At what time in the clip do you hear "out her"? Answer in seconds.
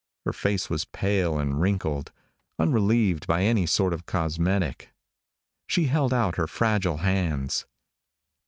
6.11-6.47